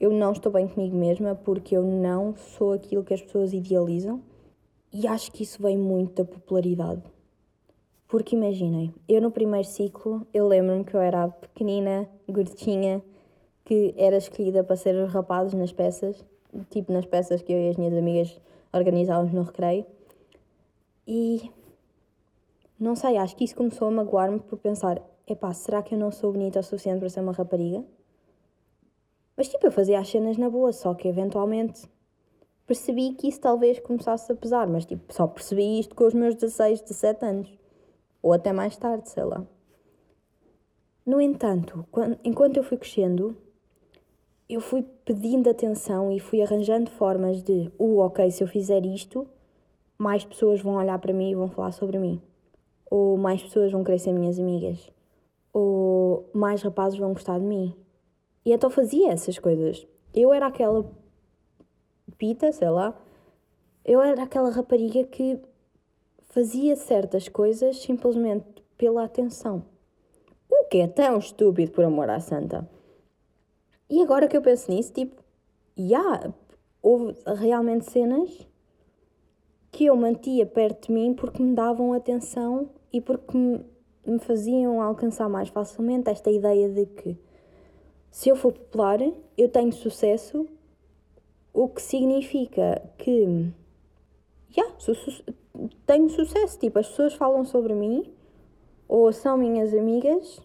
eu 0.00 0.12
não 0.12 0.32
estou 0.32 0.52
bem 0.52 0.68
comigo 0.68 0.96
mesma 0.96 1.34
porque 1.34 1.76
eu 1.76 1.82
não 1.82 2.34
sou 2.36 2.72
aquilo 2.72 3.02
que 3.02 3.14
as 3.14 3.22
pessoas 3.22 3.52
idealizam. 3.52 4.22
E 4.92 5.06
acho 5.06 5.30
que 5.32 5.42
isso 5.42 5.60
vem 5.60 5.76
muito 5.76 6.22
da 6.22 6.24
popularidade. 6.24 7.02
Porque 8.06 8.34
imaginem, 8.34 8.94
eu 9.06 9.20
no 9.20 9.30
primeiro 9.30 9.68
ciclo, 9.68 10.26
eu 10.32 10.48
lembro-me 10.48 10.82
que 10.82 10.94
eu 10.94 11.00
era 11.00 11.28
pequenina, 11.28 12.08
gordinha, 12.26 13.02
que 13.66 13.94
era 13.98 14.16
escolhida 14.16 14.64
para 14.64 14.76
ser 14.76 14.94
os 14.94 15.12
rapazes 15.12 15.52
nas 15.52 15.72
peças, 15.72 16.24
tipo 16.70 16.90
nas 16.90 17.04
peças 17.04 17.42
que 17.42 17.52
eu 17.52 17.58
e 17.58 17.68
as 17.68 17.76
minhas 17.76 17.92
amigas 17.92 18.40
organizávamos 18.72 19.34
no 19.34 19.42
recreio. 19.42 19.84
E 21.06 21.50
não 22.80 22.96
sei, 22.96 23.18
acho 23.18 23.36
que 23.36 23.44
isso 23.44 23.54
começou 23.54 23.88
a 23.88 23.90
magoar-me 23.90 24.40
por 24.40 24.58
pensar: 24.58 25.02
epá, 25.32 25.52
será 25.52 25.82
que 25.82 25.94
eu 25.94 25.98
não 25.98 26.10
sou 26.10 26.32
bonita 26.32 26.60
o 26.60 26.62
suficiente 26.62 27.00
para 27.00 27.08
ser 27.08 27.20
uma 27.20 27.32
rapariga? 27.32 27.84
Mas 29.36 29.48
tipo, 29.48 29.66
eu 29.66 29.72
fazia 29.72 30.00
as 30.00 30.08
cenas 30.08 30.36
na 30.36 30.50
boa, 30.50 30.72
só 30.72 30.94
que 30.94 31.06
eventualmente 31.06 31.88
percebi 32.66 33.14
que 33.14 33.28
isso 33.28 33.40
talvez 33.40 33.78
começasse 33.78 34.30
a 34.30 34.34
pesar, 34.36 34.66
mas 34.66 34.84
tipo, 34.84 35.12
só 35.12 35.26
percebi 35.26 35.78
isto 35.78 35.94
com 35.94 36.04
os 36.06 36.12
meus 36.12 36.34
16, 36.34 36.80
17 36.82 37.24
anos. 37.24 37.58
Ou 38.20 38.32
até 38.32 38.52
mais 38.52 38.76
tarde, 38.76 39.08
sei 39.08 39.24
lá. 39.24 39.46
No 41.06 41.20
entanto, 41.20 41.86
quando, 41.90 42.18
enquanto 42.22 42.58
eu 42.58 42.62
fui 42.62 42.76
crescendo, 42.76 43.36
eu 44.48 44.60
fui 44.60 44.82
pedindo 45.04 45.48
atenção 45.48 46.10
e 46.10 46.18
fui 46.18 46.42
arranjando 46.42 46.90
formas 46.90 47.42
de, 47.42 47.72
uh, 47.78 47.98
ok, 47.98 48.30
se 48.30 48.42
eu 48.42 48.48
fizer 48.48 48.84
isto, 48.84 49.26
mais 49.96 50.24
pessoas 50.24 50.60
vão 50.60 50.74
olhar 50.74 50.98
para 50.98 51.12
mim 51.12 51.30
e 51.30 51.34
vão 51.34 51.48
falar 51.48 51.72
sobre 51.72 51.98
mim. 51.98 52.20
Ou 52.90 53.16
mais 53.16 53.42
pessoas 53.42 53.72
vão 53.72 53.84
querer 53.84 53.98
ser 53.98 54.12
minhas 54.12 54.38
amigas. 54.38 54.90
Ou 55.60 56.30
mais 56.32 56.62
rapazes 56.62 56.96
vão 56.96 57.12
gostar 57.12 57.40
de 57.40 57.44
mim. 57.44 57.74
E 58.44 58.52
então 58.52 58.70
fazia 58.70 59.10
essas 59.10 59.40
coisas. 59.40 59.84
Eu 60.14 60.32
era 60.32 60.46
aquela 60.46 60.88
pita, 62.16 62.52
sei 62.52 62.70
lá, 62.70 62.96
eu 63.84 64.00
era 64.00 64.22
aquela 64.22 64.50
rapariga 64.50 65.02
que 65.02 65.40
fazia 66.26 66.76
certas 66.76 67.28
coisas 67.28 67.78
simplesmente 67.78 68.46
pela 68.76 69.02
atenção. 69.02 69.64
O 70.48 70.66
que 70.66 70.78
é 70.78 70.86
tão 70.86 71.18
estúpido 71.18 71.72
por 71.72 71.84
amor 71.84 72.08
à 72.08 72.20
santa? 72.20 72.70
E 73.90 74.00
agora 74.00 74.28
que 74.28 74.36
eu 74.36 74.42
penso 74.42 74.70
nisso, 74.70 74.92
tipo, 74.92 75.20
já, 75.76 75.84
yeah, 75.98 76.34
houve 76.80 77.16
realmente 77.26 77.90
cenas 77.90 78.46
que 79.72 79.86
eu 79.86 79.96
mantia 79.96 80.46
perto 80.46 80.86
de 80.86 80.92
mim 80.92 81.14
porque 81.14 81.42
me 81.42 81.52
davam 81.52 81.92
atenção 81.92 82.70
e 82.92 83.00
porque 83.00 83.36
me, 83.36 83.64
me 84.10 84.18
faziam 84.18 84.80
alcançar 84.80 85.28
mais 85.28 85.48
facilmente 85.48 86.10
esta 86.10 86.30
ideia 86.30 86.68
de 86.68 86.86
que 86.86 87.18
se 88.10 88.28
eu 88.28 88.36
for 88.36 88.52
popular, 88.52 88.98
eu 89.36 89.48
tenho 89.48 89.72
sucesso, 89.72 90.46
o 91.52 91.68
que 91.68 91.82
significa 91.82 92.82
que 92.96 93.52
já, 94.50 94.62
yeah, 94.62 94.80
su 94.80 94.94
tenho 95.86 96.08
sucesso. 96.08 96.58
Tipo, 96.58 96.78
as 96.78 96.88
pessoas 96.88 97.14
falam 97.14 97.44
sobre 97.44 97.74
mim 97.74 98.12
ou 98.86 99.12
são 99.12 99.36
minhas 99.36 99.74
amigas 99.74 100.40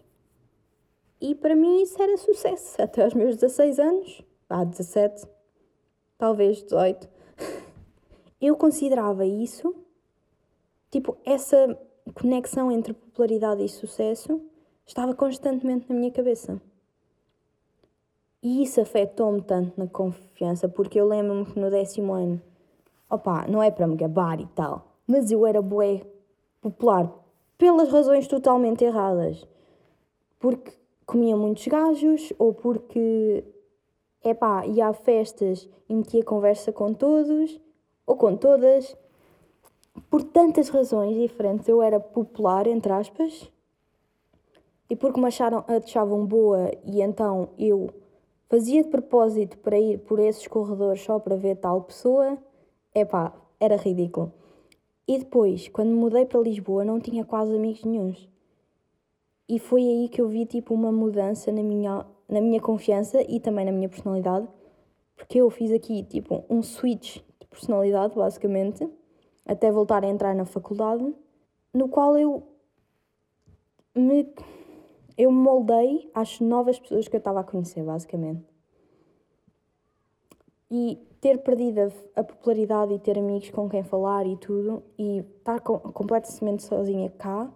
e 1.20 1.34
para 1.34 1.56
mim 1.56 1.82
isso 1.82 2.00
era 2.02 2.16
sucesso 2.18 2.80
até 2.82 3.02
aos 3.02 3.14
meus 3.14 3.36
16 3.36 3.78
anos, 3.78 4.22
ah, 4.48 4.64
17, 4.64 5.26
talvez 6.18 6.62
18. 6.62 7.08
Eu 8.40 8.56
considerava 8.56 9.24
isso, 9.24 9.74
tipo, 10.90 11.16
essa 11.24 11.78
conexão 12.12 12.70
entre 12.70 12.92
popularidade 12.92 13.64
e 13.64 13.68
sucesso 13.68 14.40
estava 14.86 15.14
constantemente 15.14 15.88
na 15.88 15.94
minha 15.94 16.10
cabeça. 16.10 16.60
E 18.42 18.62
isso 18.62 18.80
afetou-me 18.80 19.40
tanto 19.40 19.72
na 19.80 19.86
confiança, 19.86 20.68
porque 20.68 21.00
eu 21.00 21.08
lembro-me 21.08 21.46
que 21.46 21.58
no 21.58 21.70
décimo 21.70 22.12
ano, 22.12 22.42
opá, 23.08 23.46
não 23.48 23.62
é 23.62 23.70
para 23.70 23.86
me 23.86 23.96
gabar 23.96 24.38
e 24.38 24.46
tal, 24.48 24.98
mas 25.06 25.30
eu 25.30 25.46
era 25.46 25.62
bué 25.62 26.02
popular 26.60 27.10
pelas 27.56 27.88
razões 27.88 28.26
totalmente 28.28 28.84
erradas. 28.84 29.46
Porque 30.38 30.72
comia 31.06 31.36
muitos 31.36 31.66
gajos 31.66 32.32
ou 32.38 32.52
porque, 32.52 33.44
epá, 34.22 34.66
ia 34.66 34.88
a 34.88 34.92
festas 34.92 35.68
e 35.88 35.94
metia 35.94 36.22
conversa 36.22 36.70
com 36.70 36.92
todos 36.92 37.58
ou 38.06 38.16
com 38.16 38.36
todas. 38.36 38.94
Por 40.10 40.22
tantas 40.24 40.68
razões 40.68 41.16
diferentes 41.16 41.68
eu 41.68 41.82
era 41.82 42.00
popular, 42.00 42.66
entre 42.66 42.92
aspas, 42.92 43.50
e 44.90 44.96
porque 44.96 45.20
me 45.20 45.26
acharam, 45.26 45.64
achavam 45.68 46.26
boa 46.26 46.70
e 46.84 47.00
então 47.00 47.48
eu 47.58 47.90
fazia 48.48 48.82
de 48.82 48.90
propósito 48.90 49.58
para 49.58 49.78
ir 49.78 49.98
por 49.98 50.18
esses 50.18 50.46
corredores 50.46 51.02
só 51.02 51.18
para 51.18 51.36
ver 51.36 51.56
tal 51.56 51.82
pessoa, 51.82 52.38
epá, 52.94 53.32
era 53.58 53.76
ridículo. 53.76 54.32
E 55.06 55.18
depois, 55.18 55.68
quando 55.68 55.90
mudei 55.90 56.24
para 56.24 56.40
Lisboa, 56.40 56.84
não 56.84 56.98
tinha 56.98 57.24
quase 57.24 57.54
amigos 57.54 57.84
nenhums. 57.84 58.28
E 59.48 59.58
foi 59.58 59.82
aí 59.82 60.08
que 60.08 60.20
eu 60.20 60.28
vi 60.28 60.46
tipo 60.46 60.72
uma 60.72 60.90
mudança 60.90 61.52
na 61.52 61.62
minha, 61.62 62.06
na 62.28 62.40
minha 62.40 62.60
confiança 62.60 63.22
e 63.28 63.38
também 63.38 63.66
na 63.66 63.72
minha 63.72 63.88
personalidade, 63.88 64.48
porque 65.14 65.38
eu 65.38 65.50
fiz 65.50 65.70
aqui 65.70 66.02
tipo 66.04 66.44
um 66.48 66.62
switch 66.62 67.16
de 67.38 67.46
personalidade, 67.46 68.14
basicamente, 68.14 68.88
até 69.46 69.70
voltar 69.70 70.04
a 70.04 70.08
entrar 70.08 70.34
na 70.34 70.44
faculdade, 70.44 71.14
no 71.72 71.88
qual 71.88 72.16
eu 72.16 72.42
me 73.94 74.26
eu 75.16 75.30
moldei 75.30 76.10
às 76.12 76.40
novas 76.40 76.78
pessoas 76.78 77.06
que 77.06 77.14
eu 77.14 77.18
estava 77.18 77.40
a 77.40 77.44
conhecer, 77.44 77.82
basicamente. 77.84 78.44
E 80.70 80.98
ter 81.20 81.38
perdido 81.38 81.80
a, 81.80 82.20
a, 82.20 82.24
popularidade 82.24 82.92
e 82.92 82.98
ter 82.98 83.16
amigos 83.16 83.48
com 83.50 83.68
quem 83.68 83.84
falar 83.84 84.26
e 84.26 84.36
tudo, 84.36 84.82
e 84.98 85.18
estar 85.18 85.60
com, 85.60 85.78
completamente 85.78 86.64
sozinha 86.64 87.08
cá, 87.10 87.48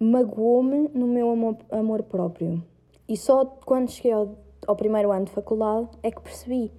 magoou-me 0.00 0.88
no 0.88 1.06
meu 1.06 1.30
amor, 1.30 1.58
amor, 1.70 2.02
próprio. 2.04 2.64
E 3.06 3.16
só 3.16 3.44
quando 3.44 3.90
cheguei 3.90 4.12
ao, 4.12 4.36
ao, 4.66 4.74
primeiro 4.74 5.12
ano 5.12 5.26
de 5.26 5.32
faculdade 5.32 5.90
é 6.02 6.10
que 6.10 6.20
percebi 6.20 6.72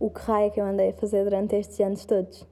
o 0.00 0.10
que 0.10 0.20
raio 0.20 0.48
é 0.48 0.50
que 0.50 0.60
eu 0.60 0.64
andei 0.64 0.90
a 0.90 0.92
fazer 0.92 1.22
durante 1.22 1.54
estes 1.54 1.78
anos 1.80 2.04
todos. 2.04 2.46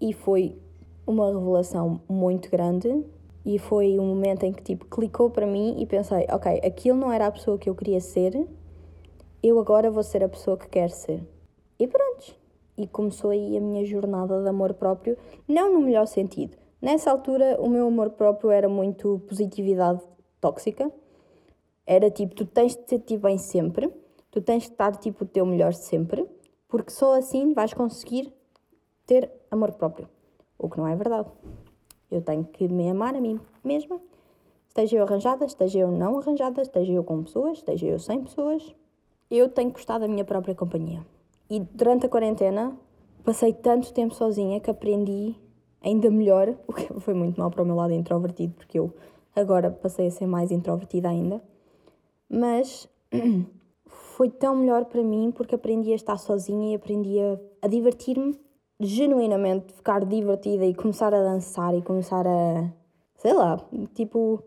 E 0.00 0.12
foi 0.12 0.60
uma 1.06 1.32
revelação 1.32 2.00
muito 2.08 2.50
grande 2.50 3.04
e 3.44 3.58
foi 3.58 3.98
um 3.98 4.06
momento 4.06 4.42
em 4.42 4.52
que 4.52 4.62
tipo 4.62 4.86
clicou 4.86 5.30
para 5.30 5.46
mim 5.46 5.76
e 5.78 5.86
pensei, 5.86 6.26
ok, 6.30 6.60
aquilo 6.64 6.98
não 6.98 7.12
era 7.12 7.28
a 7.28 7.30
pessoa 7.30 7.56
que 7.56 7.70
eu 7.70 7.74
queria 7.74 8.00
ser, 8.00 8.46
eu 9.42 9.58
agora 9.60 9.90
vou 9.90 10.02
ser 10.02 10.24
a 10.24 10.28
pessoa 10.28 10.56
que 10.56 10.68
quero 10.68 10.92
ser. 10.92 11.22
E 11.78 11.86
pronto. 11.86 12.34
e 12.76 12.86
começou 12.86 13.30
aí 13.30 13.56
a 13.56 13.60
minha 13.60 13.84
jornada 13.86 14.42
de 14.42 14.48
amor 14.48 14.74
próprio, 14.74 15.16
não 15.48 15.72
no 15.72 15.80
melhor 15.80 16.06
sentido. 16.06 16.56
Nessa 16.80 17.10
altura, 17.10 17.56
o 17.60 17.68
meu 17.68 17.86
amor 17.86 18.10
próprio 18.10 18.50
era 18.50 18.68
muito 18.68 19.20
positividade 19.26 20.02
tóxica. 20.40 20.92
Era 21.86 22.10
tipo, 22.10 22.34
tu 22.34 22.44
tens 22.44 22.76
de 22.76 22.86
sentir 22.86 23.18
bem 23.18 23.38
sempre, 23.38 23.90
tu 24.30 24.42
tens 24.42 24.64
de 24.64 24.70
estar 24.70 24.94
tipo 24.96 25.24
o 25.24 25.26
teu 25.26 25.46
melhor 25.46 25.72
sempre, 25.72 26.28
porque 26.68 26.90
só 26.90 27.14
assim 27.14 27.54
vais 27.54 27.72
conseguir 27.72 28.32
ter 29.06 29.30
amor 29.50 29.72
próprio. 29.72 30.08
O 30.58 30.68
que 30.68 30.78
não 30.78 30.86
é 30.86 30.96
verdade. 30.96 31.28
Eu 32.10 32.22
tenho 32.22 32.44
que 32.44 32.68
me 32.68 32.88
amar 32.88 33.14
a 33.14 33.20
mim 33.20 33.40
mesma, 33.64 34.00
esteja 34.68 34.96
eu 34.96 35.04
arranjada, 35.04 35.44
esteja 35.44 35.80
eu 35.80 35.90
não 35.90 36.18
arranjada, 36.18 36.62
esteja 36.62 36.92
eu 36.92 37.02
com 37.02 37.22
pessoas, 37.24 37.58
esteja 37.58 37.86
eu 37.86 37.98
sem 37.98 38.22
pessoas. 38.22 38.74
Eu 39.30 39.48
tenho 39.48 39.70
que 39.70 39.78
gostar 39.78 39.98
da 39.98 40.06
minha 40.06 40.24
própria 40.24 40.54
companhia. 40.54 41.04
E 41.50 41.60
durante 41.60 42.06
a 42.06 42.08
quarentena 42.08 42.76
passei 43.24 43.52
tanto 43.52 43.92
tempo 43.92 44.14
sozinha 44.14 44.60
que 44.60 44.70
aprendi 44.70 45.34
ainda 45.82 46.10
melhor, 46.10 46.56
o 46.66 46.72
que 46.72 46.92
foi 47.00 47.14
muito 47.14 47.40
mal 47.40 47.50
para 47.50 47.62
o 47.62 47.66
meu 47.66 47.74
lado 47.74 47.92
introvertido, 47.92 48.54
porque 48.54 48.78
eu 48.78 48.94
agora 49.34 49.70
passei 49.70 50.06
a 50.06 50.10
ser 50.10 50.26
mais 50.26 50.50
introvertida 50.50 51.08
ainda. 51.08 51.42
Mas 52.28 52.88
foi 53.86 54.30
tão 54.30 54.56
melhor 54.56 54.84
para 54.86 55.02
mim 55.02 55.32
porque 55.32 55.54
aprendi 55.54 55.92
a 55.92 55.96
estar 55.96 56.18
sozinha 56.18 56.72
e 56.72 56.74
aprendi 56.76 57.18
a, 57.20 57.38
a 57.62 57.68
divertir-me 57.68 58.38
genuinamente, 58.78 59.72
ficar 59.72 60.04
divertida 60.04 60.64
e 60.64 60.74
começar 60.74 61.14
a 61.14 61.22
dançar 61.22 61.74
e 61.74 61.82
começar 61.82 62.26
a, 62.26 62.70
sei 63.16 63.32
lá, 63.32 63.58
tipo, 63.94 64.42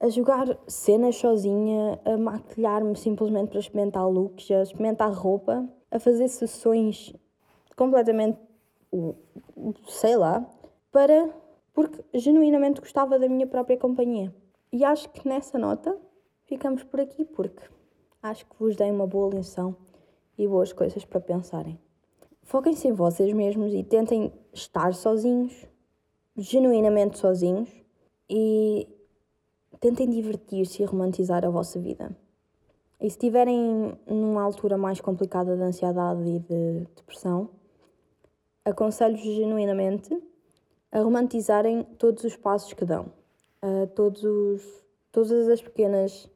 a 0.00 0.08
jogar 0.08 0.58
cenas 0.66 1.16
sozinha, 1.16 2.00
a 2.04 2.16
maquilhar-me 2.16 2.96
simplesmente 2.96 3.50
para 3.50 3.60
experimentar 3.60 4.08
looks, 4.08 4.50
a 4.50 4.62
experimentar 4.62 5.12
roupa, 5.12 5.68
a 5.90 5.98
fazer 5.98 6.28
sessões 6.28 7.12
completamente, 7.76 8.38
sei 9.86 10.16
lá, 10.16 10.44
para 10.90 11.30
porque 11.72 12.04
genuinamente 12.12 12.80
gostava 12.80 13.18
da 13.18 13.28
minha 13.28 13.46
própria 13.46 13.78
companhia. 13.78 14.34
E 14.70 14.84
acho 14.84 15.08
que 15.10 15.26
nessa 15.26 15.58
nota 15.58 15.96
ficamos 16.44 16.82
por 16.82 17.00
aqui 17.00 17.24
porque 17.24 17.62
acho 18.22 18.44
que 18.46 18.56
vos 18.58 18.76
dei 18.76 18.90
uma 18.90 19.06
boa 19.06 19.34
lição 19.34 19.74
e 20.36 20.46
boas 20.46 20.72
coisas 20.72 21.04
para 21.04 21.20
pensarem. 21.20 21.78
Foquem-se 22.42 22.88
em 22.88 22.92
vocês 22.92 23.32
mesmos 23.32 23.72
e 23.72 23.82
tentem 23.82 24.32
estar 24.52 24.92
sozinhos, 24.94 25.66
genuinamente 26.36 27.18
sozinhos, 27.18 27.70
e 28.28 28.88
tentem 29.80 30.08
divertir-se 30.08 30.82
e 30.82 30.86
romantizar 30.86 31.44
a 31.44 31.50
vossa 31.50 31.78
vida. 31.78 32.16
E 33.00 33.10
se 33.10 33.16
estiverem 33.16 33.98
numa 34.06 34.42
altura 34.42 34.76
mais 34.76 35.00
complicada 35.00 35.56
de 35.56 35.62
ansiedade 35.62 36.22
e 36.22 36.38
de 36.40 36.86
depressão, 36.96 37.48
aconselho-vos 38.64 39.22
genuinamente 39.22 40.16
a 40.90 41.00
romantizarem 41.00 41.84
todos 41.98 42.22
os 42.22 42.36
passos 42.36 42.72
que 42.74 42.84
dão, 42.84 43.06
a 43.60 43.86
todos 43.88 44.22
os, 44.22 44.84
todas 45.10 45.48
as 45.48 45.62
pequenas, 45.62 46.28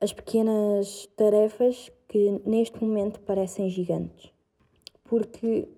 as 0.00 0.12
pequenas 0.12 1.06
tarefas 1.16 1.90
que 2.06 2.40
neste 2.44 2.82
momento 2.84 3.20
parecem 3.20 3.68
gigantes. 3.70 4.33
Porque 5.04 5.68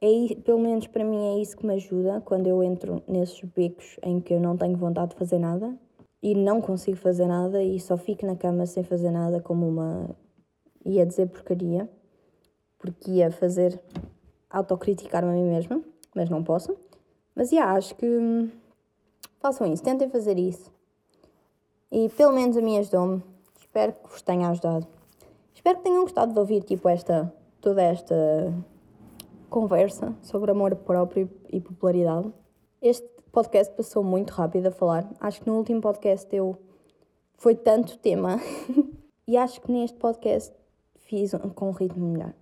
é, 0.00 0.34
pelo 0.44 0.58
menos 0.58 0.86
para 0.86 1.04
mim 1.04 1.36
é 1.36 1.40
isso 1.40 1.56
que 1.56 1.66
me 1.66 1.74
ajuda 1.74 2.20
quando 2.20 2.46
eu 2.46 2.62
entro 2.62 3.02
nesses 3.08 3.40
becos 3.42 3.96
em 4.02 4.20
que 4.20 4.34
eu 4.34 4.40
não 4.40 4.56
tenho 4.56 4.76
vontade 4.76 5.12
de 5.12 5.16
fazer 5.16 5.38
nada 5.38 5.74
e 6.22 6.34
não 6.34 6.60
consigo 6.60 6.96
fazer 6.96 7.26
nada 7.26 7.62
e 7.62 7.78
só 7.80 7.96
fico 7.96 8.26
na 8.26 8.36
cama 8.36 8.66
sem 8.66 8.82
fazer 8.82 9.10
nada 9.10 9.40
como 9.40 9.66
uma 9.66 10.10
ia 10.84 11.06
dizer 11.06 11.28
porcaria 11.28 11.88
porque 12.78 13.10
ia 13.10 13.30
fazer 13.30 13.80
autocriticar-me 14.50 15.30
a 15.30 15.34
mim 15.34 15.50
mesma, 15.50 15.82
mas 16.14 16.30
não 16.30 16.42
posso. 16.42 16.76
Mas 17.34 17.50
já, 17.50 17.72
acho 17.72 17.94
que 17.94 18.06
hum, 18.06 18.50
façam 19.40 19.70
isso, 19.72 19.82
tentem 19.82 20.08
fazer 20.08 20.38
isso. 20.38 20.70
E 21.90 22.08
pelo 22.10 22.32
menos 22.32 22.56
a 22.56 22.62
mim 22.62 22.78
ajudou-me. 22.78 23.22
Espero 23.58 23.92
que 23.92 24.08
vos 24.08 24.22
tenha 24.22 24.48
ajudado. 24.48 24.86
Espero 25.54 25.78
que 25.78 25.84
tenham 25.84 26.02
gostado 26.02 26.32
de 26.32 26.38
ouvir 26.38 26.62
tipo 26.62 26.88
esta, 26.88 27.32
toda 27.66 27.82
esta 27.82 28.54
conversa 29.50 30.14
sobre 30.22 30.52
amor 30.52 30.76
próprio 30.76 31.28
e 31.52 31.60
popularidade. 31.60 32.32
Este 32.80 33.04
podcast 33.32 33.74
passou 33.74 34.04
muito 34.04 34.30
rápido 34.30 34.68
a 34.68 34.70
falar. 34.70 35.10
Acho 35.18 35.40
que 35.40 35.48
no 35.48 35.56
último 35.56 35.80
podcast 35.80 36.28
eu 36.32 36.56
foi 37.36 37.56
tanto 37.56 37.98
tema 37.98 38.40
e 39.26 39.36
acho 39.36 39.60
que 39.60 39.72
neste 39.72 39.98
podcast 39.98 40.54
fiz 40.94 41.34
um, 41.34 41.50
com 41.50 41.70
um 41.70 41.72
ritmo 41.72 42.06
melhor. 42.06 42.34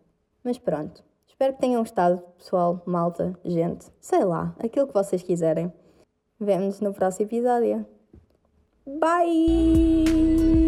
Mas 0.42 0.58
pronto. 0.58 1.02
Espero 1.26 1.54
que 1.54 1.60
tenham 1.60 1.80
gostado, 1.80 2.22
pessoal, 2.36 2.82
malta, 2.84 3.32
gente, 3.46 3.86
sei 3.98 4.26
lá, 4.26 4.54
aquilo 4.58 4.86
que 4.86 4.92
vocês 4.92 5.22
quiserem. 5.22 5.72
Vemo-nos 6.38 6.82
no 6.82 6.92
próximo 6.92 7.26
episódio. 7.26 7.86
Bye! 8.86 10.63